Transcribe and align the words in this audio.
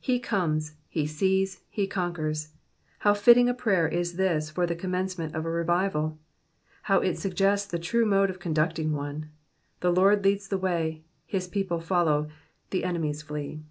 He 0.00 0.18
comes, 0.18 0.72
he 0.88 1.06
sees, 1.06 1.60
he 1.70 1.86
conquers. 1.86 2.48
How 3.06 3.14
fitting 3.14 3.48
a 3.48 3.54
prayer 3.54 3.86
is 3.86 4.16
this 4.16 4.50
for 4.50 4.66
the 4.66 4.74
commencement 4.74 5.32
of 5.32 5.44
a 5.44 5.48
revival 5.48 6.18
I 6.18 6.74
How 6.88 6.98
it 7.02 7.18
suggests 7.18 7.70
the 7.70 7.78
true 7.78 8.04
mode 8.04 8.30
of 8.30 8.40
conducting 8.40 8.90
one:— 8.92 9.30
the 9.80 9.92
Lord 9.92 10.24
leads 10.24 10.48
the 10.48 10.58
way, 10.58 11.04
his 11.24 11.46
people 11.46 11.78
follow, 11.78 12.28
the 12.70 12.82
enemies 12.82 13.22
flee. 13.22 13.62